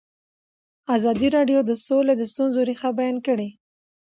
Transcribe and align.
ازادي 0.95 1.27
راډیو 1.35 1.59
د 1.65 1.71
سوله 1.85 2.13
د 2.17 2.23
ستونزو 2.31 2.59
رېښه 2.69 2.89
بیان 2.97 3.17
کړې. 3.27 3.49